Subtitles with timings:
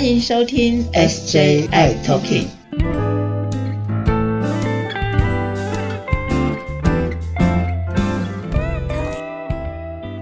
[0.00, 2.46] 欢迎收听 SJI Talking。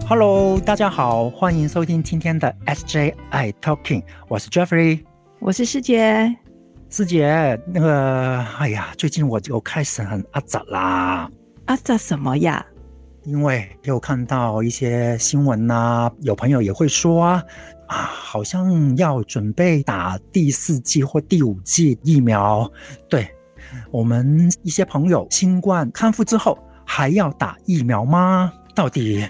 [0.09, 5.05] Hello，大家好，欢迎收听今天的 SJI Talking，我是 Jeffrey，
[5.39, 6.35] 我是师姐。
[6.91, 11.31] 师姐，那个，哎呀，最近我就开始很阿杂啦。
[11.67, 12.67] 阿杂什么呀？
[13.23, 17.45] 因为又看到一些新闻呐，有朋友也会说啊，
[17.89, 22.71] 啊，好像要准备打第四季或第五季疫苗。
[23.09, 23.29] 对
[23.91, 26.57] 我们一些朋友，新冠康复之后
[26.87, 28.53] 还要打疫苗吗？
[28.75, 29.27] 到底？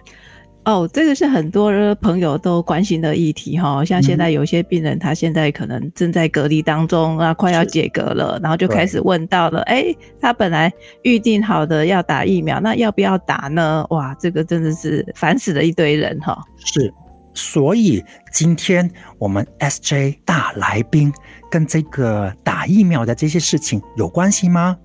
[0.65, 3.83] 哦，这个是很多朋友都关心的议题哈。
[3.83, 9.87] 像现在有些病人，他现在可能正在隔离当中啊，快要解隔了，然后就开始问到了，哎，
[10.21, 10.71] 他本来
[11.05, 13.87] 预定好的要打疫苗，那要不要打呢？
[13.89, 16.39] 哇，这个真的是烦死了一堆人哈。
[16.59, 16.93] 是，
[17.39, 21.13] 所以今天我们 SJ 大来宾
[21.49, 24.77] 跟这个打疫苗的这些事情有关系吗？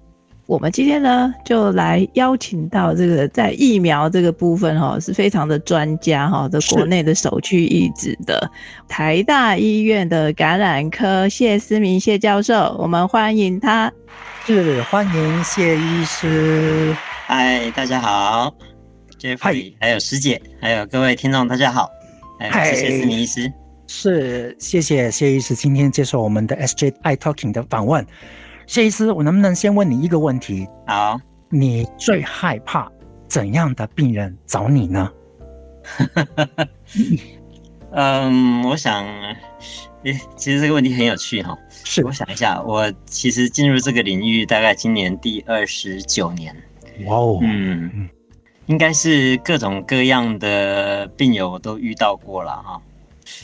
[0.46, 8.52] 我们今天呢，就来邀请到这个在疫苗这个部分哈，是非常的专家哈，的国内的首屈一指的
[8.88, 13.92] 台大医院的感染科谢思明谢教授，我们欢迎他。
[14.46, 16.96] 是欢迎谢医师。
[17.26, 18.54] 嗨，大家好
[19.20, 21.90] ，Jeffrey，还有师姐，还有各位听众，大家好。
[22.50, 23.52] 嗨，谢谢思明医师。
[23.88, 28.06] 是，谢谢谢医师今天接受我们的 SJ I Talking 的访问。
[28.68, 30.68] 谢医师，我能不能先问你一个问题？
[30.88, 31.20] 好，
[31.50, 32.92] 你最害怕
[33.28, 35.12] 怎样的病人找你呢？
[37.92, 39.06] 嗯，我想，
[40.04, 41.58] 诶，其实这个问题很有趣哈。
[41.70, 46.56] 是，我想一下，我其实进入这个领域大概今年第二十九年。
[47.06, 48.10] 哇哦，嗯，
[48.66, 52.80] 应该是各种各样的病友都遇到过了啊。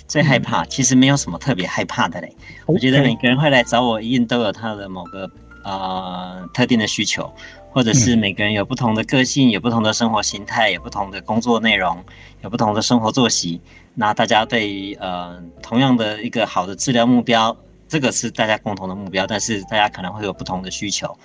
[0.08, 2.35] 最害怕，其实没有什么特别害怕的嘞。
[2.66, 5.30] 我觉得每个人会来找我，一定都有他的某个
[5.63, 7.31] 呃特定的需求，
[7.72, 12.03] 或者是每个人有不同的个性，有不同的生活形态，有不同的工作内容，
[12.41, 13.62] 有不同的生活作息。
[13.96, 17.56] 那大家对于呃同样的一个好的治疗目标，
[17.88, 21.18] 这个是大家共同的目标，但是大家可能会有不同的需求。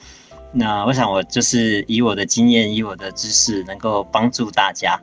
[0.54, 4.98] 那我想我就是以我的经验，以我的知识，能够帮助大家。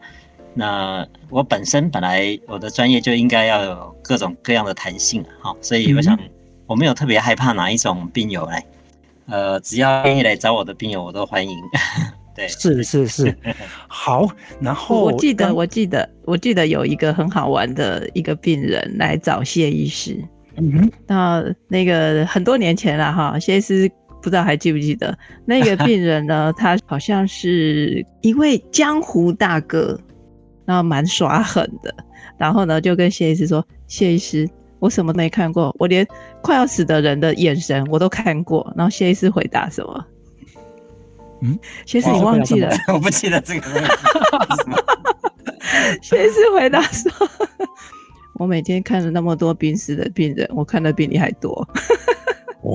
[0.54, 6.18] 那我本身本来我的专业就应该要有各种各样的弹性哈，所以我想
[6.66, 8.66] 我没有特别害怕哪一种病友来，
[9.28, 11.58] 呃，只要愿意来找我的病友，我都欢迎。
[12.34, 13.38] 对，是是是，
[13.88, 14.26] 好。
[14.62, 20.18] 然后我记得我记得我记得有一个很好玩的一个病人来找谢医师，
[20.56, 23.92] 嗯哼，那那个很多年前了哈，谢医师
[24.22, 26.54] 不知道还记不记得那个病人呢？
[26.58, 30.00] 他好像是一位江湖大哥。
[30.64, 31.94] 然后蛮耍狠的，
[32.38, 34.48] 然后呢就跟谢医师说：“谢医师，
[34.80, 36.08] 我什么没看过，我连
[36.42, 40.06] 快要死的人的眼神我都看过。”然后谢医师回答什么？
[41.42, 42.74] 嗯，谢医师你忘记了？
[42.94, 43.70] 我不记得这个。
[46.02, 47.12] 谢医师回答说
[48.40, 51.68] ：“我每天看了那么多濒死的病人，我看的比你还多。”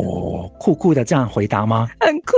[0.03, 1.89] 哦，酷酷的这样回答吗？
[2.01, 2.33] 很酷，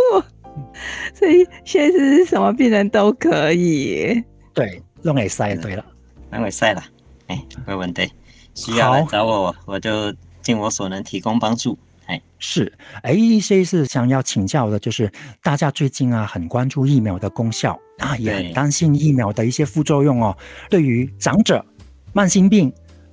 [1.15, 4.23] 所以现在是什么病人都可以。
[4.55, 4.83] 对。
[5.01, 5.85] 弄耳塞对了，
[6.33, 6.83] 弄耳塞了，
[7.29, 8.11] 哎，没问题。
[8.53, 11.79] 需要来找我，我就尽我所能提供帮助。
[12.07, 15.09] 哎，是，哎，一些是想要请教的，就是
[15.41, 20.37] 大家最近啊很关注疫苗的功效啊，也很担心疫苗的一些副作用哦。
[20.69, 21.65] 对于长者、
[22.13, 22.73] 慢性病、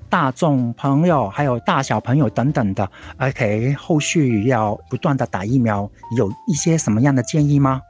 [0.09, 7.81] 大众朋友还有大小朋友等等的，OK，后续要不断的打疫苗，有一些什么样的建议吗？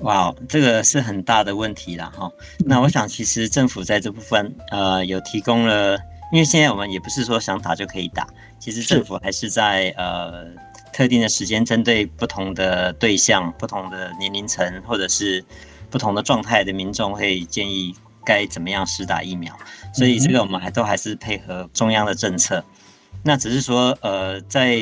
[0.00, 2.28] 哇，这个是很大的问题了哈。
[2.66, 5.96] 那我想，其实政府在这部分，呃，有提供了，
[6.32, 8.26] 因为现在我们也不是说想打就可以打，
[8.58, 10.46] 其实政府还是在呃
[10.92, 15.44] 特定的时间，针对不同的对象、不同的年龄层或者是
[15.88, 17.94] 不同的状态的民众，会建议
[18.24, 19.56] 该怎么样施打疫苗。
[19.94, 22.64] 所以这个我们还都还是配合中央的政策。
[23.22, 24.76] 那只是说，呃，在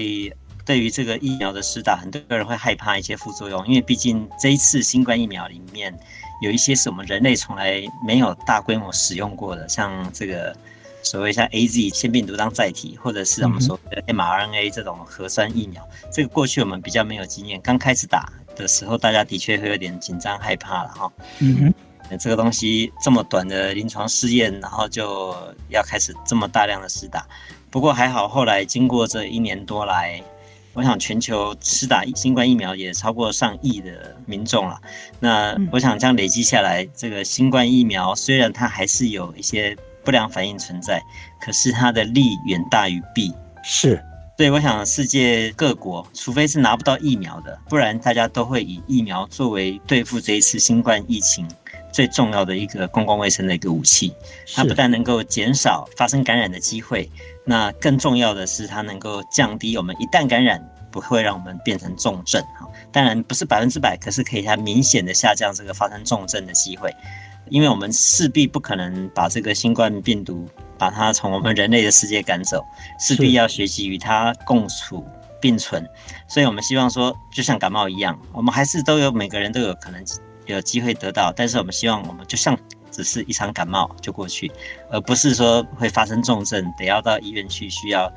[0.64, 5.92] 对于这个疫苗的施打，很多人会害怕一些副作用，因为毕竟这一次新冠疫苗里面
[6.40, 10.56] 有一些是我们人类从来没有大规模使用过的，像这个
[11.02, 21.12] 所谓像 A Z 腺病毒当载体，或者是我们说的 m R N A 这种核酸疫苗，这个过去我们比较没有经验，刚开始打的时候，大家的确会有点紧张害怕了哈。
[21.40, 21.74] 嗯哼，
[22.16, 25.34] 这个东西这么短的临床试验，然后就
[25.68, 27.26] 要开始这么大量的施打，
[27.70, 30.22] 不过还好，后来经过这一年多来。
[30.72, 34.80] 我想全球施打新冠疫苗也超过上亿的民众了。
[35.18, 41.02] 那我想这样累积下来，这个新冠疫苗虽然它还是有一些不良反应存在，
[41.40, 43.34] 可是它的利远大于弊。
[43.64, 44.00] 是，
[44.36, 51.48] 对，我想世界各国，除非是拿不到疫苗的，不然大家都会以疫苗作为对付这一次新冠疫情
[51.92, 54.12] 最重要的一个公共卫生的一个武器。
[54.54, 57.10] 它不但能够减少发生感染的机会，
[57.44, 62.68] 那更重要的是它能够降低我们一旦感染不会让我们变成重症哈。
[62.92, 66.94] 当然不是百分之百，可是可以它明显的下降这个发生重症的机会。
[67.48, 70.48] 因为我们势必不可能把这个新冠病毒
[70.78, 72.64] 把它从我们人类的世界赶走，
[73.00, 75.04] 势必要学习与它共处
[75.40, 75.84] 并存。
[76.28, 80.04] 所以，我们希望说，就像感冒一样，我们还是都有每个人都有可能
[80.52, 82.58] 有机会得到，但是我们希望我们就像
[82.90, 84.50] 只是一场感冒就过去，
[84.90, 88.12] 而不是说会发生重症，得要到医院去需要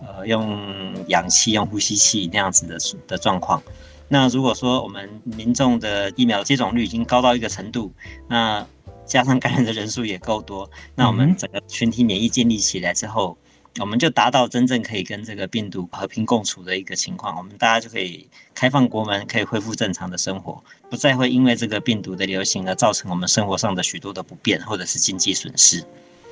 [0.00, 3.62] 呃用氧气、用呼吸器那样子的的状况。
[4.08, 7.92] 那如果说我们民众的疫苗接种率已经高到一个程度，
[8.26, 8.66] 那
[9.04, 13.36] 加上感染的人数也够多，那我们整个群体免疫建立起来之后，
[13.80, 25.84] 我们就达到真正可以跟这个病毒和平共处的一个情况，我们大家就可以开放国门，可以恢复正常的生活，不再会因为这个病毒的流行而造成我们生活上的许多的不便或者是经济损失。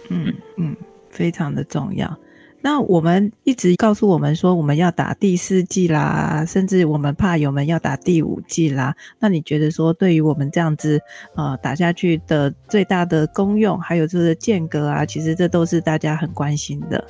[0.08, 0.76] 嗯嗯，
[1.08, 2.18] 非常的重要。
[2.62, 8.96] 那我们一直告诉我们说，我们要打第四剂啦，甚至我们怕有们要打第五剂啦。
[9.20, 11.00] 那你觉得说，对于我们这样子
[11.36, 17.06] 呃打下去的最大的功用，还有就是间隔啊，其实这都是大家很关心的。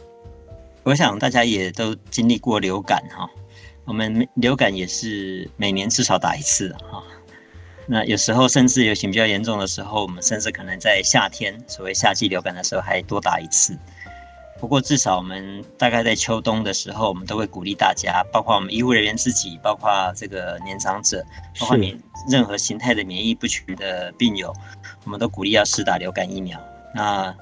[0.87, 3.29] 我想大家也都经历过流感哈，
[3.85, 7.03] 我们流感也是每年至少打一次哈。
[7.89, 13.77] 那有时候甚至流行比较严重的时候，我们甚至可能在夏天，所谓夏季流感的时候还多打一次。
[14.61, 21.21] 不过至少我们大概在秋冬的时候，我们都会鼓励大家，包括我们医务人员自己，包括这个年长者，
[21.59, 22.01] 包括免
[22.31, 24.55] 任何形态的免疫不全的病友，
[25.03, 26.57] 我们都鼓励要施打流感疫苗。
[26.95, 27.35] 那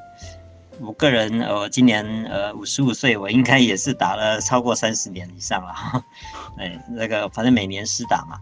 [0.80, 6.04] 我个人，呃，今年呃五十五岁，我应该也是打了超过三十年以上了。
[6.58, 8.38] 哎，那个反正每年施打嘛，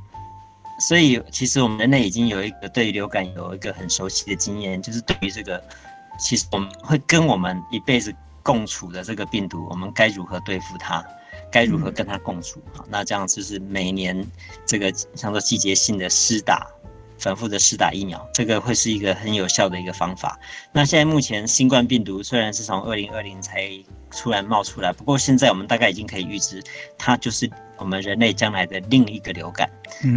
[0.81, 5.63] 所以其实我们人类已经有一个对流感有一个很熟悉的经验，就是对于这个，
[6.19, 8.15] 其实我们会跟我们一辈子。
[8.45, 11.01] 共处的这个病毒，我们该如何对付它？
[11.49, 12.61] 该如何跟它共处？
[12.75, 14.21] 啊，那这样就是每年
[14.67, 16.67] 这个像说季节性的施打，
[17.23, 20.39] 反复的试打疫苗，这个会是一个很有效的一个方法。
[20.73, 23.71] 那现在目前新冠病毒虽然是从二零二零才
[24.11, 26.63] 突然冒出来，不过现在我们大概已经可以预知，
[26.99, 27.49] 它就是。
[27.83, 29.69] 我们人类将来的另一个流感，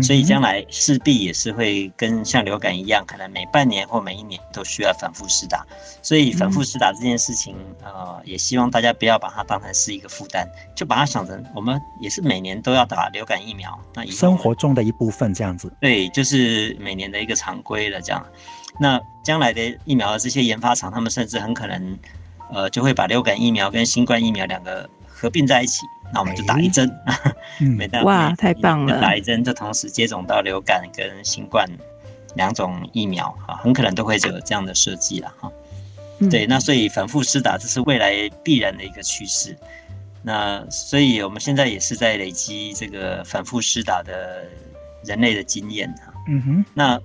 [0.04, 5.66] 所以将来势必也是会跟像流感一样，可能每半年或每一年都需要反复施打。
[6.04, 15.74] 所以反复施打这件事情，呃，也希望大家不要把它当成是一个负担，就把它想成我们也是每年都要打流感疫苗，那生活中的一部分这样子。
[15.82, 18.24] 对，就是每年的一个常规了这样。
[18.80, 21.98] 那将来的疫苗的这些研发厂，他们甚至很可能，
[22.52, 25.86] 呃，就会把流感疫苗跟新冠疫苗两个合并在一起。
[26.14, 26.90] 那我们就打一针，
[27.78, 29.02] 每单哇，太棒了！
[29.02, 31.68] 打一针就同时接种到流感跟新冠
[32.36, 35.52] 两种疫苗，哈，很可能都会有这样的设计了，哈。
[36.30, 39.58] 对，那所以反复施打这是未来必然的一个趋势。
[40.22, 44.44] 那所以我们现在也是在累积这个反复施打的
[45.04, 46.14] 人类的经验，哈。
[46.28, 47.02] 嗯哼，那。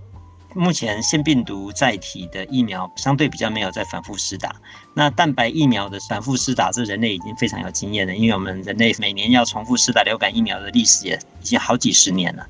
[0.55, 4.55] 目前腺病毒载体的疫苗相对比较没有在反复施打，
[4.95, 12.47] 那蛋白疫苗的反复施打，这人类已经非常有经验了，因为我们人类每年要重复施打流感疫苗的历史也已经好几十年了，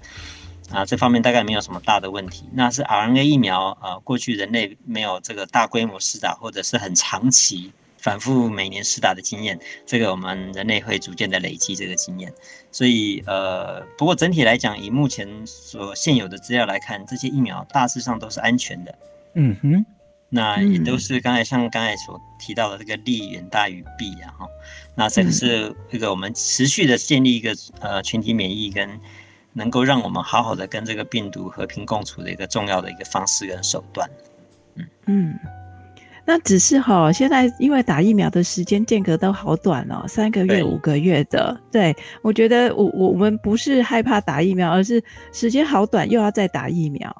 [0.72, 2.44] 啊，这方面大概没有什么大的问题。
[2.52, 7.72] 那是 RNA 疫苗，呃，过去人类没有这个大规模施打或者是很长期。
[8.00, 12.32] 反复每年试打的经验，这个我们人类会逐渐的累积这个经验，
[12.72, 18.98] 所以呃，不过整体来讲，以目前所现有的资料来看，这些疫苗大致上都是安全的。
[19.34, 19.84] 嗯哼，
[20.30, 24.48] 那也都是刚才像刚才所提到的这个利远大于弊啊哈，
[24.94, 28.98] 那这个是这个我们持续的建立一个呃群体免疫跟
[29.52, 34.08] 能够让我们好好的跟这个病毒和平共处的一个重要的一个方式跟手段。
[34.76, 35.38] 嗯嗯。
[36.30, 41.60] 那只是哈，现在因为打疫苗的时间间隔都好短哦，三个月、五个月的。
[41.72, 47.12] 对我觉得，我我我们不是害怕打疫苗，而是时间好短，又要再打疫苗。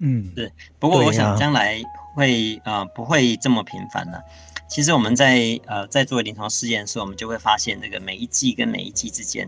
[0.00, 0.50] 嗯，是。
[0.78, 1.78] 不过我想将来
[2.14, 4.18] 会呃不会这么频繁了。
[4.66, 9.46] 其实我们在呃在做临床试验的时候，我们就会发现，这个每一季跟每一季之间，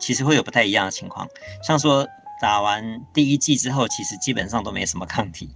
[0.00, 1.28] 其实会有不太一样的情况。
[1.62, 2.08] 像说
[2.42, 5.48] 打完第一季之后，其实基本上都没什么抗体。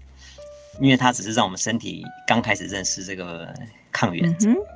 [0.80, 3.52] 因为它只是让我们身体刚开始认识这个
[3.92, 4.28] 抗原，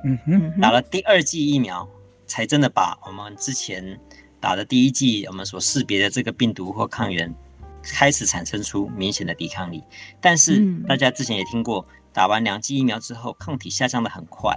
[0.03, 1.87] 嗯哼，打了第二剂疫苗，
[2.25, 3.99] 才真的把我们之前
[4.39, 7.33] 打的第一剂我们所识别的这个病毒或抗原，
[7.83, 9.83] 开始产生出明显的抵抗力。
[10.21, 14.55] 但是大家之前也听过，打完两剂疫苗之后，抗体下降的很快，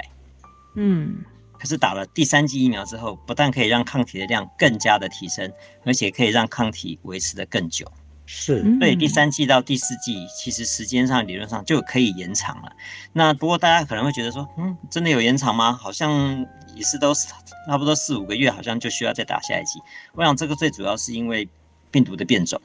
[0.76, 1.16] 嗯，
[1.58, 5.52] 可是打了第三剂疫苗之后，不但可以让抗体的量更加的提升，
[5.84, 7.84] 而且可以让抗体维持的更久。
[8.25, 12.73] 是，所以第三季到第四季，其实时间上理论上就可以延长了。
[13.12, 15.73] 那不过大家可能会觉得说，嗯，真的有延长吗？
[15.73, 19.81] 好像也是都差不多四五个月，好像就需要再打下一季。
[20.14, 21.49] 我想这个最主要是因为
[21.91, 22.61] 病毒的变种。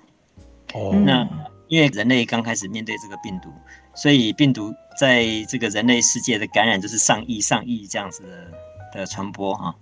[0.73, 1.27] 哦，那
[1.67, 3.51] 因为人类刚开始面对这个病毒，
[3.95, 9.75] 所以病毒在这个人类世界的感染就是上亿、上亿这样子的的传播哈。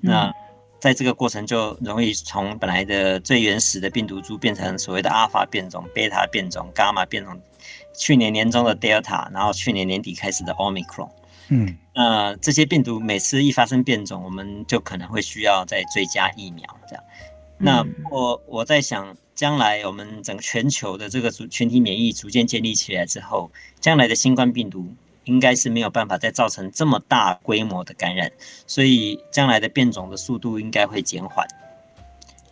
[0.00, 0.32] 那
[0.80, 7.40] 在这个过程就容易从本来的最原始的病毒株变成所谓的阿尔法变种、贝塔变种、伽马变种，
[7.96, 11.10] 去年年中的 Delta，然后去年年底开始的 Omicron。
[11.48, 17.04] 嗯，那这些病毒每次一发生变种，我们就可能会需要再追加疫苗这样。
[17.58, 24.94] 那我我在想，将来我们整个全球的这个主群体免疫逐渐建立起来之后，将来的新冠病毒。
[25.28, 28.32] 应该是没有办法再造成这么大规模的感染，
[28.66, 31.46] 所以将来的变种的速度应该会减缓。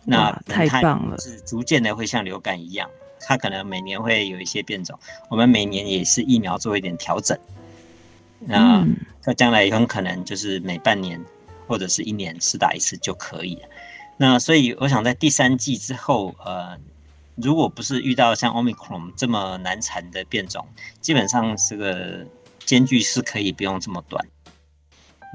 [0.05, 2.87] 那太棒了，是逐渐的会像流感一样，
[3.19, 7.35] 它可能每年会有一些变种，我们每年也是疫苗做一点调整。
[8.39, 8.85] 那
[9.25, 11.19] 那将来也很可能就是每半年
[11.67, 13.67] 或者是一年试打一次就可以了。
[14.17, 16.77] 那所以我想在第三季之后，呃，
[17.35, 20.63] 如果不是遇到像 Omicron 这么难缠的变种，
[21.01, 22.23] 基本上这个。
[22.67, 24.23] 间距是可以不用这么短。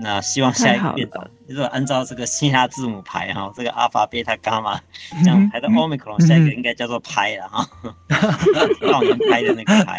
[0.00, 4.80] 那希望下一个变种，如果按照这个希腊字母排哈，这个阿尔法、贝塔、伽马
[5.22, 7.68] 这样排到 omicron，下一个应该叫做拍了哈，
[8.90, 9.98] 少年拍的那个拍。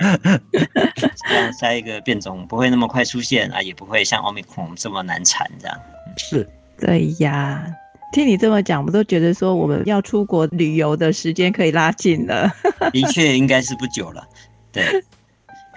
[1.00, 5.80] 希望下一个变种不会那么快出现啊，也不会像 omicron 这么难缠这样。
[6.18, 7.64] 是，对呀。
[8.12, 12.52] 听你这么讲，我都觉得说我们要出国旅游的时间可以拉近了。
[12.92, 14.24] 的确，应该是不久了。
[14.72, 14.84] 对。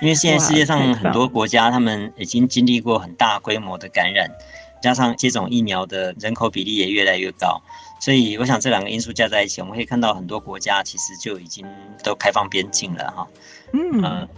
[0.00, 4.30] 因为现在世界上很多国家，他们已经经历过很大规模的感染，
[4.82, 7.60] 加上接种疫苗的人口比例也越来越高，
[7.98, 11.66] 所以我想这两个因素加在一起，我们可以看到很多国家其实就已经
[12.02, 13.26] 都开放边境了哈。
[13.72, 14.28] 嗯，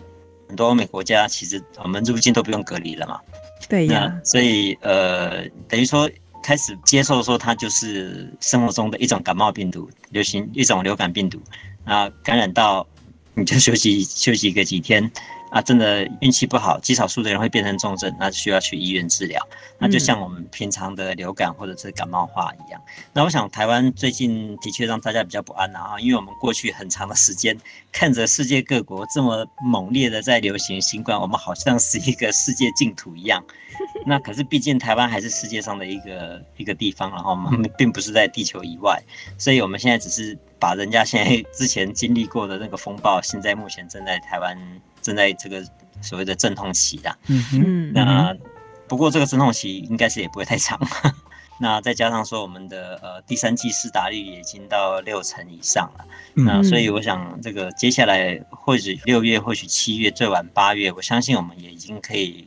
[0.47, 3.21] 很多欧美国家其实我们入境都不用隔离了嘛。
[3.69, 4.17] 对呀。
[4.25, 6.09] 所以呃，等于说
[6.41, 11.43] 开始接受说它就是生活中的一种感冒病毒，流行一种流感病毒
[11.85, 12.87] 啊，感染到
[13.35, 15.11] 你就休息休息个几天。
[15.51, 19.41] 啊，真的运气不好，极少数的人会变成重症，那需要去医院治疗。
[19.79, 22.81] 那就像我们平常的流感或者是感冒化一样。
[23.13, 27.57] 那我想台湾最近的确让大家比较不安啊，因为我们过去很长的时间
[27.93, 33.43] 看着世界各国这么猛烈的在流行新冠，我们好像是一个世界净土一样。
[34.05, 39.01] 那可是毕竟台湾还是世界上的一个一个地方，然后我们并不是在地球以外，
[39.39, 44.59] 所以我们现在只是把人家现在之前经历过的那个风暴，现在目前正在台湾。
[45.09, 45.65] 正在这个
[46.03, 48.37] 所谓的阵痛期啦，嗯哼，那
[48.87, 50.79] 不过这个阵痛期应该是也不会太长，
[51.59, 62.47] 那再加上说我们的呃第三季施打率已经到六成以上了，那所以我想这个接下来或许六月或许七月最晚八月，我相信我们也已经可以。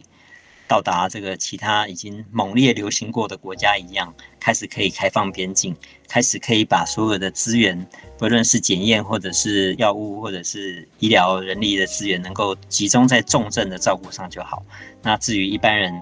[0.72, 5.76] 到达这个其他已经猛烈流行过的国家一样，开始可以开放边境，
[6.08, 7.86] 开始可以把所有的资源，
[8.18, 14.64] 不论是检验或者是药物或者是医疗人力的资源，能够集中在重症的照顾上就好。
[15.02, 15.94] 那至于一般人，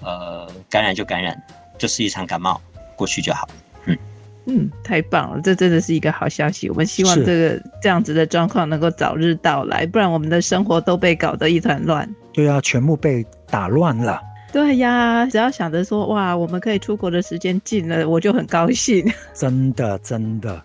[0.00, 1.38] 呃，感染就感染，
[1.76, 2.58] 就是一场感冒，
[2.96, 3.46] 过去就好。
[3.84, 3.98] 嗯
[4.46, 6.70] 嗯，太棒了，这真的是一个好消息。
[6.70, 12.08] 我们希望这个这样子的状况能够早日到来，不然我们的生活都被搞得一团乱。
[12.32, 13.22] 对啊，全部被。
[13.50, 14.20] 打乱了，
[14.52, 19.04] 对呀，只要想着说哇，我们可以出国的时间近了，我就很高兴。
[19.34, 20.62] 真的，真的。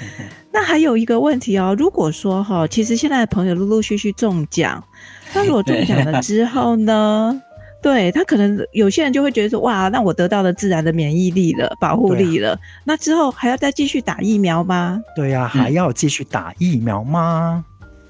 [0.50, 4.82] 那还有一个问题哦，如果说哈，其实现在的朋友陆陆续续中奖，
[5.34, 7.40] 那如果中奖了之后呢，
[7.82, 15.00] 对他可能有些人就会觉得说哇，那我得到了自然的免疫力了，保护力了，那之后还要再继续打疫苗吗？
[15.14, 17.64] 对呀，还要继续打疫苗吗？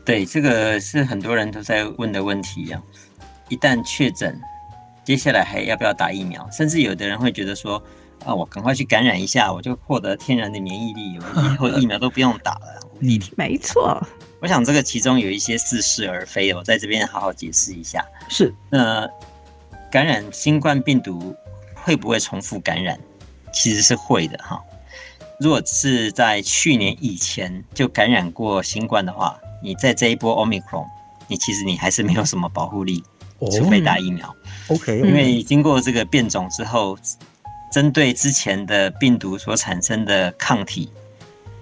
[0.05, 2.81] 对，这个是很多人都在问的问题呀。
[3.49, 4.41] 一旦确诊，
[5.05, 6.49] 接下来还要不要打疫苗？
[6.51, 7.83] 甚至有的人会觉得说
[8.25, 12.81] ：“啊，我赶快去感染一下，我就获得天然的免疫力，我以后 疫苗都不用打了。”
[13.37, 14.01] 没错，
[14.41, 18.05] 我想这个其中有一些似是而非，我在这边好好解释一下。
[18.29, 19.09] 是，那
[19.91, 21.35] 感染新冠病毒
[21.75, 22.99] 会不会重复感染？
[23.53, 24.61] 其实是会的哈。
[25.41, 30.85] 如果是在去年以前就感染过新冠的话，你在这一波 Omicron，
[31.29, 33.03] 你其实你还是没有什么保护力。
[33.53, 34.35] 除非打疫苗
[34.69, 36.99] ，OK，因为经过这个变种之后，
[37.73, 40.91] 针对之前的病毒所产生的抗体，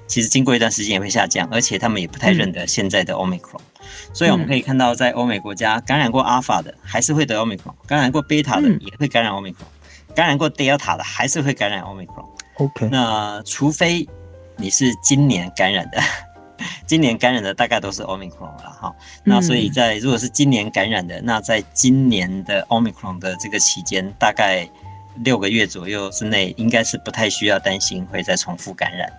[0.07, 3.61] 其实经过一段时间也会下降，而且他们也不太认得现在的 Omicron，
[4.15, 9.67] 所以我们可以看到，在欧美国家感染过 Alpha 的还是会得 Omicron，感染过 Beta 的也会感染 Omicron，
[10.15, 12.27] 感染过 Delta 的还是会感染 Omicron。
[12.55, 14.09] OK，那除非
[14.57, 16.01] 你是今年感染的，
[16.87, 18.95] 今年感染的大概都是 Omicron 了哈。
[19.25, 24.69] 那所以在如果是今年感染的，那在今年的 Omicron 的这个期间，大概
[25.25, 29.13] 六个月左右之内，应该是不太需要担心会再重复感染。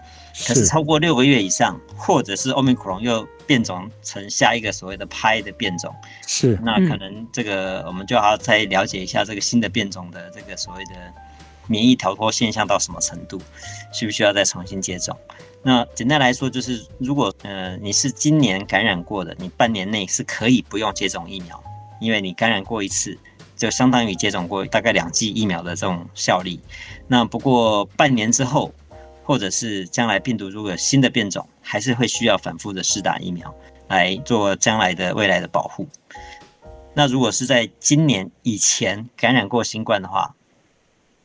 [0.48, 5.94] 可是超过六个月以上，或者是 Omicron 又变种成下一个所谓的拍的变种，
[6.28, 10.92] 是那可能这个我们就要再了解一下这个新的变种的这个所谓的。
[11.68, 13.42] 免疫逃脱现象到什么程度，
[13.94, 15.18] 需不需要再重新接种？
[15.64, 21.62] 那简单来说，就是如果呃你是今年感染过的，你半年内是可以不用接种疫苗，
[22.00, 23.18] 因为你感染过一次，
[23.56, 26.60] 就相当于接种过大概两剂疫苗的这种效力。
[27.08, 28.74] 那不过半年之后，
[29.26, 33.54] 或者是将来病毒如果有新的变种，还是会需要反复的试打疫苗
[33.90, 35.86] 来做将来的未来的保护。
[36.94, 40.34] 那如果是在今年以前感染过新冠的话，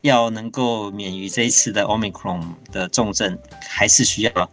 [0.02, 4.50] 要能够免于这一次的 Omicron 的重症，还是需要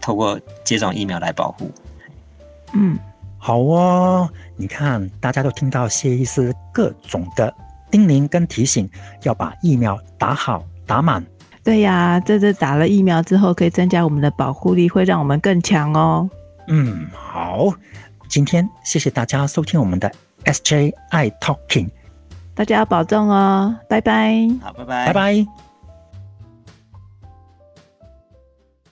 [0.00, 1.70] 透过接种疫苗来保护。
[2.74, 2.98] 嗯，
[3.38, 4.28] 好哦。
[4.56, 7.52] 你看，大家都听到谢医师各种的
[7.90, 8.88] 叮咛跟提醒，
[9.22, 11.24] 要把疫苗打好打满。
[11.64, 16.28] 对呀，这这打了疫苗之后，可以增加我们的保护力，会让我们更强哦。
[16.68, 17.68] 嗯，好。
[18.28, 20.10] 今天谢谢大家收听我们的
[20.44, 21.90] SJI Talking。
[22.54, 24.48] 大家要保重哦，拜拜。
[24.60, 25.46] 好，拜拜，拜拜。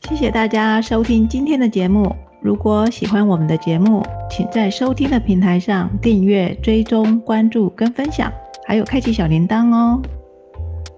[0.09, 2.15] 谢谢大家收听今天的节目。
[2.43, 8.33] 如果喜欢我们的节目，请在收听的平台上订阅、追踪、关注跟分享，
[8.67, 10.01] 还有开启小铃铛哦。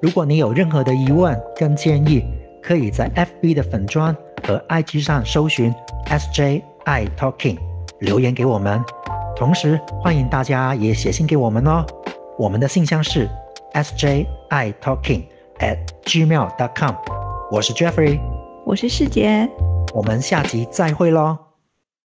[0.00, 2.22] 如果你有任何的疑问跟建议，
[2.62, 4.16] 可以在 FB 的粉砖
[4.46, 5.74] 和 IG 上搜寻
[6.06, 6.62] SJI
[7.18, 7.58] Talking
[7.98, 8.80] 留言给我们。
[9.36, 11.84] 同时，欢迎大家也写信给我们哦。
[12.38, 13.28] 我们的信箱是
[13.74, 14.26] sji
[14.80, 15.24] talking
[15.58, 16.94] at gmail dot com。
[17.50, 18.18] 我是 Jeffrey，
[18.64, 19.48] 我是世杰，
[19.92, 21.51] 我们下集再会喽。